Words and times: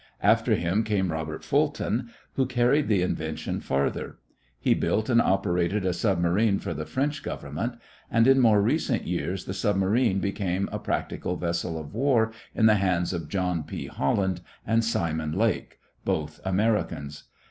After 0.23 0.55
him 0.55 0.83
came 0.83 1.11
Robert 1.11 1.43
Fulton, 1.43 2.09
who 2.33 2.47
carried 2.47 2.87
the 2.87 3.03
invention 3.03 3.59
farther. 3.61 4.17
He 4.59 4.73
built 4.73 5.11
and 5.11 5.21
operated 5.21 5.85
a 5.85 5.93
submarine 5.93 6.57
for 6.57 6.73
the 6.73 6.87
French 6.87 7.21
Government, 7.21 7.75
and, 8.09 8.25
in 8.27 8.39
more 8.39 8.63
recent 8.63 9.05
years, 9.05 9.45
the 9.45 9.53
submarine 9.53 10.17
became 10.17 10.67
a 10.71 10.79
practical 10.79 11.35
vessel 11.35 11.77
of 11.77 11.93
war 11.93 12.31
in 12.55 12.65
the 12.65 12.77
hands 12.81 13.13
of 13.13 13.29
John 13.29 13.61
P. 13.63 13.85
Holland 13.85 14.41
and 14.65 14.83
Simon 14.83 15.33
Lake, 15.33 15.77
both 16.03 16.39
Americans. 16.43 17.25